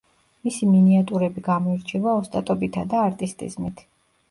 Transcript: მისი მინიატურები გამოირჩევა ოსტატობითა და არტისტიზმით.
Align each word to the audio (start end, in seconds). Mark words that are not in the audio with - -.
მისი 0.45 0.69
მინიატურები 0.69 1.43
გამოირჩევა 1.49 2.15
ოსტატობითა 2.23 2.89
და 2.97 3.05
არტისტიზმით. 3.05 3.89